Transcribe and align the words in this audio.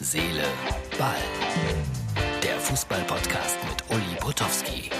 Seele, 0.00 0.44
Ball. 0.96 1.16
Der 2.40 2.56
Fußball-Podcast 2.60 3.58
mit 3.68 3.90
Uli 3.90 4.16
Potowski. 4.20 4.90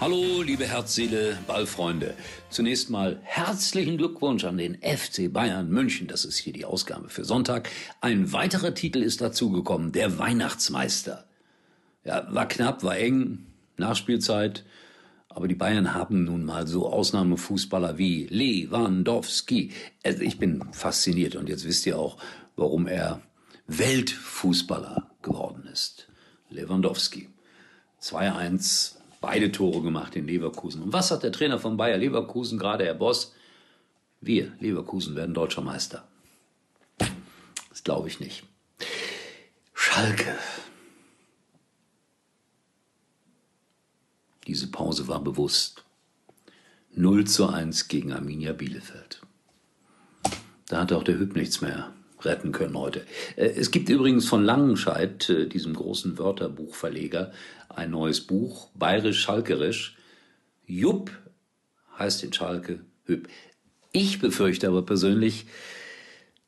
Hallo, 0.00 0.40
liebe 0.40 0.66
Herzseele, 0.66 1.36
Ballfreunde. 1.46 2.14
Zunächst 2.48 2.88
mal 2.88 3.20
herzlichen 3.24 3.98
Glückwunsch 3.98 4.44
an 4.44 4.56
den 4.56 4.76
FC 4.76 5.30
Bayern 5.30 5.68
München. 5.68 6.08
Das 6.08 6.24
ist 6.24 6.38
hier 6.38 6.54
die 6.54 6.64
Ausgabe 6.64 7.10
für 7.10 7.26
Sonntag. 7.26 7.68
Ein 8.00 8.32
weiterer 8.32 8.72
Titel 8.72 9.02
ist 9.02 9.20
dazugekommen, 9.20 9.92
der 9.92 10.18
Weihnachtsmeister. 10.18 11.26
Ja, 12.04 12.26
war 12.30 12.48
knapp, 12.48 12.82
war 12.82 12.96
eng, 12.96 13.44
Nachspielzeit. 13.76 14.64
Aber 15.30 15.46
die 15.46 15.54
Bayern 15.54 15.94
haben 15.94 16.24
nun 16.24 16.44
mal 16.44 16.66
so 16.66 16.92
Ausnahmefußballer 16.92 17.98
wie 17.98 18.26
Lewandowski. 18.26 19.70
Also 20.04 20.22
ich 20.22 20.38
bin 20.38 20.62
fasziniert 20.72 21.36
und 21.36 21.48
jetzt 21.48 21.64
wisst 21.64 21.86
ihr 21.86 21.98
auch, 21.98 22.18
warum 22.56 22.88
er 22.88 23.22
Weltfußballer 23.68 25.08
geworden 25.22 25.68
ist. 25.72 26.08
Lewandowski. 26.50 27.28
2-1 28.02 28.96
beide 29.20 29.52
Tore 29.52 29.82
gemacht 29.82 30.16
in 30.16 30.26
Leverkusen. 30.26 30.82
Und 30.82 30.92
was 30.92 31.12
hat 31.12 31.22
der 31.22 31.32
Trainer 31.32 31.60
von 31.60 31.76
Bayer 31.76 31.96
Leverkusen 31.98 32.58
gerade, 32.58 32.84
Herr 32.84 32.94
Boss? 32.94 33.34
Wir, 34.20 34.52
Leverkusen, 34.58 35.14
werden 35.14 35.34
deutscher 35.34 35.62
Meister. 35.62 36.06
Das 37.68 37.84
glaube 37.84 38.08
ich 38.08 38.18
nicht. 38.18 38.42
Schalke. 39.74 40.36
Diese 44.50 44.66
Pause 44.66 45.06
war 45.06 45.22
bewusst. 45.22 45.84
0 46.96 47.24
zu 47.24 47.46
1 47.46 47.86
gegen 47.86 48.12
Arminia 48.12 48.52
Bielefeld. 48.52 49.22
Da 50.66 50.80
hat 50.80 50.92
auch 50.92 51.04
der 51.04 51.20
Hüb 51.20 51.36
nichts 51.36 51.60
mehr 51.60 51.94
retten 52.20 52.50
können 52.50 52.76
heute. 52.76 53.06
Äh, 53.36 53.50
es 53.50 53.70
gibt 53.70 53.88
übrigens 53.88 54.26
von 54.26 54.42
Langenscheid, 54.42 55.30
äh, 55.30 55.46
diesem 55.46 55.74
großen 55.74 56.18
Wörterbuchverleger, 56.18 57.30
ein 57.68 57.92
neues 57.92 58.22
Buch, 58.22 58.70
bayerisch-schalkerisch. 58.74 59.96
Jupp 60.66 61.12
heißt 61.96 62.24
in 62.24 62.32
Schalke 62.32 62.80
Hüb. 63.04 63.28
Ich 63.92 64.18
befürchte 64.18 64.66
aber 64.66 64.84
persönlich, 64.84 65.46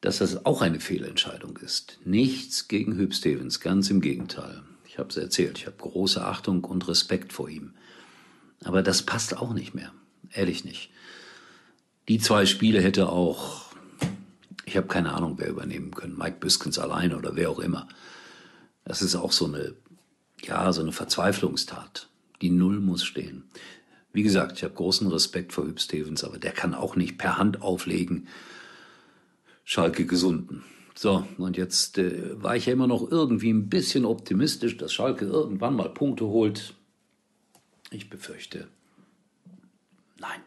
dass 0.01 0.19
das 0.19 0.45
auch 0.45 0.61
eine 0.61 0.81
Fehlentscheidung 0.81 1.57
ist. 1.59 2.01
Nichts 2.05 2.67
gegen 2.67 2.97
Hüb 2.97 3.15
Stevens, 3.15 3.61
ganz 3.61 3.91
im 3.91 4.01
Gegenteil. 4.01 4.65
Ich 4.93 4.99
habe 4.99 5.09
es 5.09 5.17
erzählt, 5.17 5.57
ich 5.57 5.67
habe 5.67 5.77
große 5.79 6.23
Achtung 6.23 6.65
und 6.65 6.87
Respekt 6.87 7.33
vor 7.33 7.49
ihm. 7.49 7.73
Aber 8.65 8.83
das 8.83 9.03
passt 9.03 9.37
auch 9.37 9.53
nicht 9.53 9.75
mehr, 9.75 9.93
ehrlich 10.33 10.65
nicht. 10.65 10.91
Die 12.09 12.19
zwei 12.19 12.47
Spiele 12.47 12.81
hätte 12.81 13.09
auch 13.09 13.63
ich 14.73 14.77
habe 14.79 14.87
keine 14.87 15.13
Ahnung, 15.13 15.35
wer 15.37 15.51
übernehmen 15.51 15.91
können. 15.91 16.17
Mike 16.17 16.39
Biskens 16.41 16.79
alleine 16.79 17.19
oder 17.19 17.37
wer 17.37 17.51
auch 17.51 17.59
immer. 17.59 17.89
Das 18.87 19.03
ist 19.03 19.15
auch 19.15 19.33
so 19.33 19.45
eine, 19.45 19.75
ja, 20.43 20.73
so 20.73 20.81
eine 20.81 20.93
Verzweiflungstat. 20.93 22.09
Die 22.41 22.49
Null 22.49 22.81
muss 22.81 23.05
stehen. 23.05 23.45
Wie 24.15 24.23
gesagt, 24.23 24.57
ich 24.57 24.65
habe 24.65 24.73
großen 24.73 25.07
Respekt 25.09 25.53
vor 25.53 25.67
Hüb 25.67 25.79
Stevens, 25.79 26.25
aber 26.25 26.39
der 26.39 26.53
kann 26.53 26.73
auch 26.73 26.97
nicht 26.97 27.19
per 27.19 27.37
Hand 27.37 27.61
auflegen. 27.61 28.29
Schalke 29.65 30.07
gesunden. 30.07 30.65
So, 30.95 31.27
und 31.37 31.59
jetzt 31.59 31.99
äh, 31.99 32.43
war 32.43 32.57
ich 32.57 32.65
ja 32.65 32.73
immer 32.73 32.87
noch 32.87 33.11
irgendwie 33.11 33.53
ein 33.53 33.69
bisschen 33.69 34.07
optimistisch, 34.07 34.79
dass 34.79 34.93
Schalke 34.93 35.27
irgendwann 35.27 35.77
mal 35.77 35.91
Punkte 35.91 36.25
holt. 36.25 36.75
Ich 37.93 38.09
befürchte, 38.09 38.69
nein. 40.19 40.41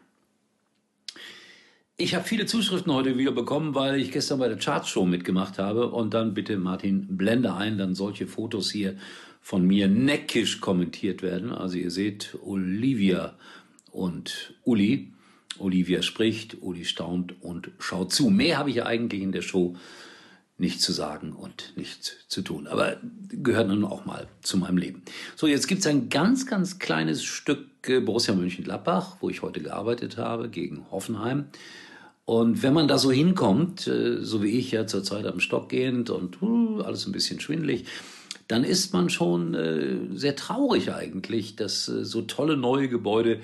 Ich 1.96 2.14
habe 2.14 2.24
viele 2.24 2.44
Zuschriften 2.44 2.92
heute 2.92 3.16
wieder 3.16 3.32
bekommen, 3.32 3.74
weil 3.74 4.00
ich 4.00 4.12
gestern 4.12 4.40
bei 4.40 4.48
der 4.48 4.58
Chartshow 4.58 5.06
mitgemacht 5.06 5.58
habe. 5.58 5.88
Und 5.90 6.12
dann 6.12 6.34
bitte, 6.34 6.58
Martin, 6.58 7.16
blende 7.16 7.54
ein, 7.54 7.78
dann 7.78 7.94
solche 7.94 8.26
Fotos 8.26 8.70
hier 8.70 8.96
von 9.40 9.66
mir 9.66 9.88
neckisch 9.88 10.60
kommentiert 10.60 11.22
werden. 11.22 11.52
Also 11.52 11.78
ihr 11.78 11.90
seht 11.90 12.36
Olivia 12.42 13.38
und 13.92 14.54
Uli. 14.64 15.12
Olivia 15.58 16.02
spricht, 16.02 16.60
Uli 16.60 16.84
staunt 16.84 17.40
und 17.40 17.70
schaut 17.78 18.12
zu. 18.12 18.28
Mehr 18.28 18.58
habe 18.58 18.70
ich 18.70 18.76
ja 18.76 18.86
eigentlich 18.86 19.22
in 19.22 19.32
der 19.32 19.42
Show 19.42 19.76
nicht 20.58 20.80
zu 20.80 20.92
sagen 20.92 21.32
und 21.32 21.76
nicht 21.76 22.24
zu 22.28 22.42
tun. 22.42 22.66
Aber 22.66 22.96
gehört 23.28 23.68
nun 23.68 23.84
auch 23.84 24.06
mal 24.06 24.26
zu 24.42 24.56
meinem 24.56 24.78
Leben. 24.78 25.02
So, 25.34 25.46
jetzt 25.46 25.68
gibt's 25.68 25.86
ein 25.86 26.08
ganz, 26.08 26.46
ganz 26.46 26.78
kleines 26.78 27.24
Stück 27.24 27.66
äh, 27.88 28.00
Borussia 28.00 28.34
Mönchengladbach, 28.34 29.16
wo 29.20 29.28
ich 29.28 29.42
heute 29.42 29.60
gearbeitet 29.60 30.16
habe, 30.16 30.48
gegen 30.48 30.90
Hoffenheim. 30.90 31.46
Und 32.24 32.62
wenn 32.62 32.72
man 32.72 32.88
da 32.88 32.98
so 32.98 33.12
hinkommt, 33.12 33.86
äh, 33.86 34.22
so 34.22 34.42
wie 34.42 34.58
ich 34.58 34.72
ja 34.72 34.86
zurzeit 34.86 35.26
am 35.26 35.40
Stock 35.40 35.68
gehend 35.68 36.10
und 36.10 36.42
uh, 36.42 36.80
alles 36.80 37.06
ein 37.06 37.12
bisschen 37.12 37.38
schwindlig, 37.38 37.86
dann 38.48 38.64
ist 38.64 38.92
man 38.92 39.10
schon 39.10 39.54
äh, 39.54 39.96
sehr 40.14 40.36
traurig 40.36 40.92
eigentlich, 40.92 41.56
dass 41.56 41.84
so 41.86 42.22
tolle 42.22 42.56
neue 42.56 42.88
Gebäude 42.88 43.40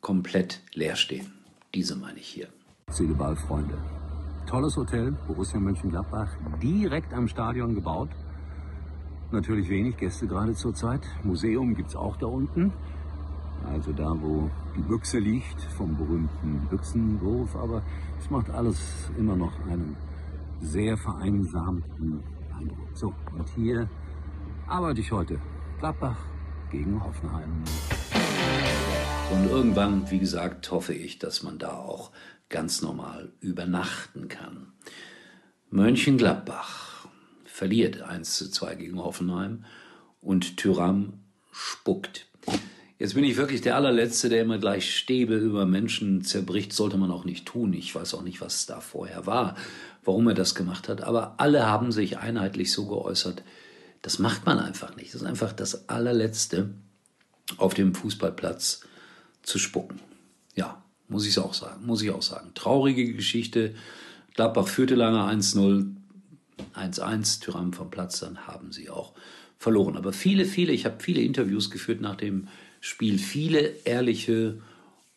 komplett 0.00 0.60
leer 0.72 0.96
stehen. 0.96 1.32
Diese 1.74 1.96
meine 1.96 2.18
ich 2.18 2.28
hier. 2.28 2.48
Seeleball, 2.90 3.36
Freunde. 3.36 3.76
Tolles 4.46 4.76
Hotel, 4.76 5.12
Borussia 5.26 5.60
Mönchengladbach, 5.60 6.28
direkt 6.62 7.12
am 7.12 7.28
Stadion 7.28 7.74
gebaut. 7.74 8.10
Natürlich 9.32 9.68
wenig 9.68 9.96
Gäste 9.96 10.26
gerade 10.26 10.54
zurzeit. 10.54 11.02
Museum 11.24 11.74
gibt's 11.74 11.96
auch 11.96 12.16
da 12.16 12.26
unten 12.26 12.72
also 13.64 13.92
da, 13.92 14.14
wo 14.20 14.50
die 14.76 14.82
Büchse 14.82 15.18
liegt, 15.18 15.60
vom 15.62 15.96
berühmten 15.96 16.66
Büchsenwurf, 16.70 17.54
aber 17.56 17.82
es 18.18 18.30
macht 18.30 18.50
alles 18.50 19.10
immer 19.18 19.36
noch 19.36 19.52
einen 19.68 19.96
sehr 20.60 20.96
vereinsamten 20.96 22.22
Eindruck. 22.58 22.88
So, 22.94 23.12
und 23.36 23.48
hier 23.50 23.88
arbeite 24.66 25.00
ich 25.00 25.12
heute. 25.12 25.38
Gladbach 25.78 26.16
gegen 26.70 27.02
Hoffenheim. 27.02 27.52
Und 29.32 29.50
irgendwann, 29.50 30.10
wie 30.10 30.18
gesagt, 30.18 30.70
hoffe 30.70 30.94
ich, 30.94 31.18
dass 31.18 31.42
man 31.42 31.58
da 31.58 31.76
auch 31.76 32.12
ganz 32.48 32.80
normal 32.82 33.32
übernachten 33.40 34.28
kann. 34.28 34.72
Mönchengladbach 35.70 37.08
verliert 37.44 38.02
1 38.02 38.36
zu 38.38 38.50
2 38.50 38.76
gegen 38.76 38.98
Hoffenheim 39.02 39.64
und 40.20 40.56
Tyram 40.56 41.14
spuckt. 41.50 42.26
Jetzt 42.98 43.14
bin 43.14 43.24
ich 43.24 43.36
wirklich 43.36 43.60
der 43.60 43.76
allerletzte, 43.76 44.28
der 44.28 44.42
immer 44.42 44.58
gleich 44.58 44.96
Stäbe 44.96 45.36
über 45.36 45.66
Menschen 45.66 46.22
zerbricht. 46.22 46.72
Sollte 46.72 46.96
man 46.96 47.10
auch 47.10 47.24
nicht 47.24 47.46
tun. 47.46 47.72
Ich 47.74 47.94
weiß 47.94 48.14
auch 48.14 48.22
nicht, 48.22 48.40
was 48.40 48.64
da 48.64 48.80
vorher 48.80 49.26
war, 49.26 49.56
warum 50.04 50.28
er 50.28 50.34
das 50.34 50.54
gemacht 50.54 50.88
hat. 50.88 51.02
Aber 51.02 51.34
alle 51.38 51.66
haben 51.66 51.92
sich 51.92 52.18
einheitlich 52.18 52.72
so 52.72 52.86
geäußert. 52.86 53.42
Das 54.00 54.18
macht 54.18 54.46
man 54.46 54.58
einfach 54.58 54.96
nicht. 54.96 55.12
Das 55.12 55.22
ist 55.22 55.26
einfach 55.26 55.52
das 55.52 55.88
allerletzte, 55.88 56.70
auf 57.58 57.74
dem 57.74 57.94
Fußballplatz 57.94 58.80
zu 59.46 59.58
spucken. 59.58 60.00
Ja, 60.54 60.82
muss 61.08 61.26
ich 61.26 61.38
auch 61.38 61.54
sagen. 61.54 61.86
Muss 61.86 62.02
ich 62.02 62.10
auch 62.10 62.22
sagen. 62.22 62.50
Traurige 62.54 63.14
Geschichte. 63.14 63.74
Gladbach 64.34 64.68
führte 64.68 64.94
lange 64.94 65.20
1-0. 65.20 65.94
1-1, 66.74 67.40
Tyrann 67.40 67.72
vom 67.72 67.90
Platz, 67.90 68.20
dann 68.20 68.46
haben 68.46 68.72
sie 68.72 68.90
auch 68.90 69.12
verloren. 69.58 69.96
Aber 69.96 70.12
viele, 70.12 70.44
viele, 70.44 70.72
ich 70.72 70.84
habe 70.84 70.96
viele 71.00 71.20
Interviews 71.20 71.70
geführt 71.70 72.00
nach 72.00 72.16
dem 72.16 72.48
Spiel 72.80 73.18
viele 73.18 73.74
ehrliche 73.84 74.58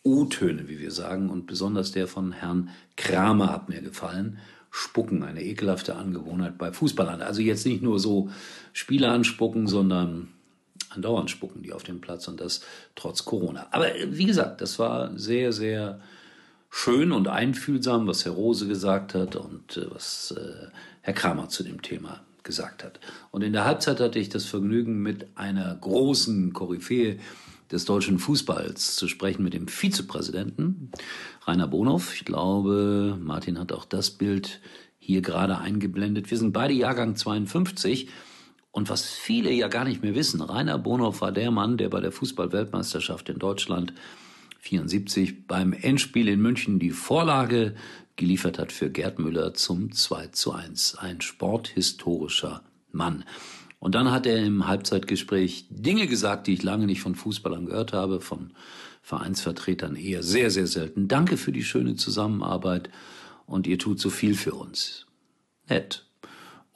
O-Töne, 0.04 0.68
wie 0.70 0.80
wir 0.80 0.92
sagen, 0.92 1.30
und 1.30 1.46
besonders 1.46 1.92
der 1.92 2.08
von 2.08 2.32
Herrn 2.32 2.70
Kramer 2.96 3.52
hat 3.52 3.70
mir 3.70 3.82
gefallen. 3.82 4.40
Spucken, 4.72 5.24
eine 5.24 5.44
ekelhafte 5.44 5.96
Angewohnheit 5.96 6.58
bei 6.58 6.72
Fußballern. 6.72 7.22
Also 7.22 7.42
jetzt 7.42 7.66
nicht 7.66 7.82
nur 7.82 8.00
so 8.00 8.30
Spieler 8.72 9.12
anspucken, 9.12 9.68
sondern 9.68 10.30
andauernd 10.90 11.30
spucken 11.30 11.62
die 11.62 11.74
auf 11.74 11.84
dem 11.84 12.02
Platz 12.02 12.28
und 12.28 12.40
das 12.40 12.62
trotz 12.96 13.26
Corona. 13.26 13.68
Aber 13.72 13.88
wie 14.08 14.26
gesagt, 14.26 14.62
das 14.62 14.80
war 14.80 15.18
sehr, 15.18 15.54
sehr 15.54 16.00
schön 16.70 17.12
und 17.12 17.28
einfühlsam, 17.28 18.08
was 18.08 18.26
Herr 18.26 18.34
Rose 18.34 18.68
gesagt 18.68 19.16
hat 19.16 19.36
und 19.36 19.78
äh, 19.78 19.90
was 19.92 20.32
äh, 20.38 20.68
Herr 21.02 21.14
Kramer 21.14 21.50
zu 21.50 21.64
dem 21.64 21.82
Thema 21.82 22.22
gesagt 22.44 22.84
hat. 22.84 23.00
Und 23.32 23.44
in 23.44 23.54
der 23.54 23.66
Halbzeit 23.66 24.00
hatte 24.00 24.20
ich 24.20 24.30
das 24.30 24.46
Vergnügen, 24.46 25.02
mit 25.02 25.28
einer 25.36 25.76
großen 25.76 26.54
Koryphäe 26.54 27.20
des 27.72 27.86
deutschen 27.86 28.18
Fußballs 28.18 28.96
zu 28.96 29.08
sprechen 29.08 29.44
mit 29.44 29.54
dem 29.54 29.68
Vizepräsidenten 29.68 30.92
Rainer 31.46 31.68
Bonhoff. 31.68 32.16
Ich 32.16 32.26
glaube, 32.26 33.18
Martin 33.22 33.60
hat 33.60 33.72
auch 33.72 33.86
das 33.86 34.10
Bild 34.10 34.60
hier 34.98 35.22
gerade 35.22 35.60
eingeblendet. 35.60 36.32
Wir 36.32 36.38
sind 36.38 36.52
beide 36.52 36.74
Jahrgang 36.74 37.16
52. 37.16 38.10
Und 38.80 38.90
was 38.90 39.04
viele 39.04 39.52
ja 39.52 39.68
gar 39.68 39.84
nicht 39.84 40.04
mehr 40.04 40.16
wissen, 40.16 40.40
Rainer 40.40 40.78
Bonhoff 40.78 41.20
war 41.20 41.34
der 41.34 41.52
Mann, 41.52 41.76
der 41.76 41.90
bei 41.90 42.00
der 42.00 42.14
Fußballweltmeisterschaft 42.14 43.28
in 43.28 43.38
Deutschland 43.38 43.92
74 44.62 45.48
beim 45.48 45.74
Endspiel 45.74 46.30
in 46.30 46.40
München 46.40 46.80
die 46.80 46.92
Vorlage 46.92 47.76
geliefert 48.16 48.58
hat 48.58 48.72
für 48.72 48.90
Gerd 48.90 49.20
Müller 49.20 49.54
zum 49.54 49.92
2 49.92 50.28
zu 50.28 50.54
1. 50.54 50.96
Ein 50.96 51.20
sporthistorischer 51.20 52.64
Mann. 52.94 53.26
Und 53.80 53.96
dann 53.96 54.12
hat 54.12 54.26
er 54.26 54.38
im 54.38 54.66
Halbzeitgespräch 54.66 55.66
Dinge 55.70 56.08
gesagt, 56.08 56.48
die 56.48 56.54
ich 56.54 56.64
lange 56.64 56.86
nicht 56.86 57.02
von 57.02 57.16
Fußballern 57.16 57.66
gehört 57.66 57.92
habe, 57.92 58.22
von 58.22 58.54
Vereinsvertretern 59.02 59.98
eher 59.98 60.24
sehr, 60.24 60.52
sehr 60.52 60.68
selten. 60.68 61.10
Danke 61.10 61.36
für 61.36 61.52
die 61.52 61.66
schöne 61.66 61.98
Zusammenarbeit 61.98 62.90
und 63.46 63.68
ihr 63.68 63.78
tut 63.78 64.00
so 64.00 64.10
viel 64.10 64.36
für 64.36 64.54
uns. 64.54 65.06
Nett. 65.68 66.09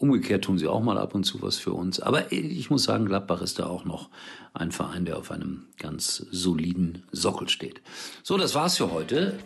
Umgekehrt 0.03 0.44
tun 0.44 0.57
sie 0.57 0.67
auch 0.67 0.81
mal 0.81 0.97
ab 0.97 1.15
und 1.15 1.23
zu 1.23 1.41
was 1.41 1.55
für 1.55 1.71
uns. 1.71 2.01
Aber 2.01 2.29
ich 2.33 2.69
muss 2.69 2.83
sagen, 2.83 3.05
Gladbach 3.05 3.41
ist 3.41 3.57
da 3.57 3.67
auch 3.67 3.85
noch 3.85 4.09
ein 4.53 4.73
Verein, 4.73 5.05
der 5.05 5.17
auf 5.17 5.31
einem 5.31 5.67
ganz 5.79 6.25
soliden 6.29 7.03
Sockel 7.13 7.47
steht. 7.47 7.81
So, 8.21 8.38
das 8.38 8.53
war's 8.53 8.75
für 8.75 8.91
heute. 8.91 9.39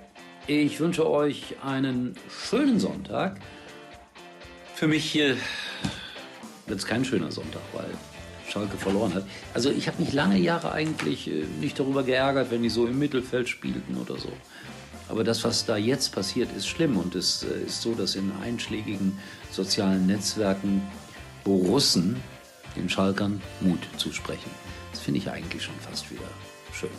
Ich 0.48 0.80
wünsche 0.80 1.08
euch 1.08 1.58
einen 1.64 2.16
schönen 2.28 2.80
Sonntag. 2.80 3.40
Für 4.74 4.88
mich 4.88 5.06
hier 5.06 5.38
wird 6.66 6.80
es 6.80 6.88
kein 6.88 7.06
schöner 7.06 7.32
Sonntag, 7.32 7.62
weil 7.74 7.92
Schalke 8.50 8.78
verloren 8.78 9.14
hat. 9.14 9.26
Also 9.54 9.70
ich 9.70 9.88
habe 9.88 10.02
mich 10.02 10.12
lange 10.12 10.40
Jahre 10.40 10.72
eigentlich 10.72 11.28
äh, 11.28 11.46
nicht 11.62 11.80
darüber 11.80 12.02
geärgert, 12.02 12.50
wenn 12.50 12.64
die 12.64 12.70
so 12.70 12.88
im 12.88 12.98
Mittelfeld 12.98 13.48
spielten 13.48 13.96
oder 13.96 14.18
so. 14.18 14.30
Aber 15.10 15.24
das, 15.24 15.44
was 15.44 15.66
da 15.66 15.78
jetzt 15.78 16.12
passiert, 16.14 16.50
ist 16.56 16.68
schlimm 16.68 16.98
und 16.98 17.16
es 17.16 17.44
äh, 17.44 17.66
ist 17.66 17.82
so, 17.82 17.94
dass 17.94 18.16
in 18.16 18.32
einschlägigen 18.44 19.18
sozialen 19.52 20.06
Netzwerken 20.06 20.82
Borussen 21.44 22.22
den 22.76 22.90
Schalkern 22.90 23.42
Mut 23.62 23.80
zusprechen. 23.98 24.52
Das 24.92 25.02
finde 25.02 25.20
ich 25.20 25.30
eigentlich 25.30 25.64
schon 25.64 25.76
fast 25.80 26.12
wieder 26.12 26.28
schön. 26.74 26.90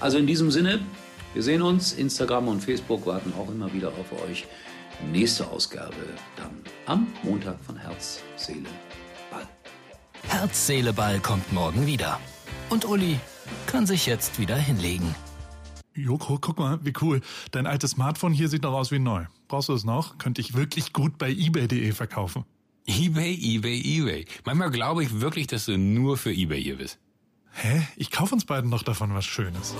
Also 0.00 0.18
in 0.18 0.26
diesem 0.26 0.50
Sinne, 0.50 0.80
wir 1.34 1.42
sehen 1.42 1.62
uns. 1.62 1.92
Instagram 1.92 2.48
und 2.48 2.60
Facebook 2.62 3.06
warten 3.06 3.32
auch 3.38 3.48
immer 3.50 3.72
wieder 3.72 3.88
auf 3.88 4.12
euch. 4.28 4.46
Nächste 5.12 5.46
Ausgabe 5.48 5.94
dann 6.36 6.50
am 6.86 7.06
Montag 7.22 7.58
von 7.64 7.76
Herz, 7.76 8.20
Seele, 8.36 8.68
Ball. 9.30 9.46
Herz, 10.28 10.66
Seele, 10.66 10.92
Ball 10.92 11.20
kommt 11.20 11.52
morgen 11.52 11.86
wieder. 11.86 12.20
Und 12.68 12.84
Uli 12.84 13.18
kann 13.66 13.86
sich 13.86 14.06
jetzt 14.06 14.38
wieder 14.38 14.56
hinlegen. 14.56 15.14
Joko, 15.94 16.38
guck 16.40 16.58
mal, 16.58 16.78
wie 16.84 16.92
cool. 17.00 17.20
Dein 17.50 17.66
altes 17.66 17.92
Smartphone 17.92 18.32
hier 18.32 18.48
sieht 18.48 18.62
noch 18.62 18.72
aus 18.72 18.90
wie 18.90 18.98
neu. 18.98 19.24
Brauchst 19.48 19.68
du 19.68 19.74
es 19.74 19.84
noch? 19.84 20.18
Könnte 20.18 20.40
ich 20.40 20.54
wirklich 20.54 20.92
gut 20.92 21.18
bei 21.18 21.30
eBay.de 21.30 21.92
verkaufen. 21.92 22.44
eBay, 22.86 23.34
eBay, 23.34 23.80
eBay. 23.80 24.24
Manchmal 24.44 24.70
glaube 24.70 25.02
ich 25.02 25.20
wirklich, 25.20 25.46
dass 25.46 25.66
du 25.66 25.76
nur 25.78 26.16
für 26.16 26.32
eBay 26.32 26.62
hier 26.62 26.76
bist. 26.78 26.98
Hä? 27.52 27.86
Ich 27.96 28.10
kaufe 28.10 28.34
uns 28.34 28.44
beiden 28.44 28.70
noch 28.70 28.82
davon 28.84 29.12
was 29.14 29.24
Schönes. 29.24 29.74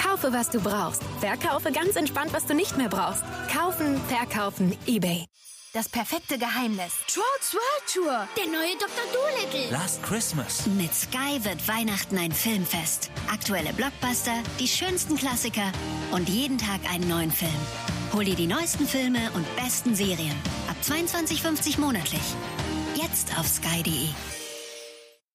Kaufe, 0.00 0.32
was 0.32 0.50
du 0.50 0.60
brauchst. 0.60 1.02
Verkaufe 1.20 1.72
ganz 1.72 1.96
entspannt, 1.96 2.32
was 2.32 2.46
du 2.46 2.54
nicht 2.54 2.76
mehr 2.76 2.88
brauchst. 2.88 3.22
Kaufen, 3.50 3.96
verkaufen, 4.08 4.76
eBay. 4.86 5.24
Das 5.74 5.88
perfekte 5.88 6.38
Geheimnis. 6.38 6.92
Trolls 7.08 7.52
World 7.52 7.92
Tour. 7.92 8.28
Der 8.36 8.46
neue 8.46 8.76
Dr. 8.78 9.04
Dolittle. 9.12 9.72
Last 9.72 10.00
Christmas. 10.04 10.64
Mit 10.68 10.94
Sky 10.94 11.42
wird 11.42 11.66
Weihnachten 11.66 12.16
ein 12.16 12.30
Filmfest. 12.30 13.10
Aktuelle 13.28 13.72
Blockbuster, 13.72 14.40
die 14.60 14.68
schönsten 14.68 15.16
Klassiker 15.16 15.72
und 16.12 16.28
jeden 16.28 16.58
Tag 16.58 16.78
einen 16.92 17.08
neuen 17.08 17.32
Film. 17.32 17.50
Hol 18.12 18.24
dir 18.24 18.36
die 18.36 18.46
neuesten 18.46 18.86
Filme 18.86 19.18
und 19.34 19.44
besten 19.56 19.96
Serien. 19.96 20.36
Ab 20.68 20.76
22,50 20.80 21.80
monatlich. 21.80 22.22
Jetzt 22.94 23.36
auf 23.36 23.48
sky.de. 23.48 24.10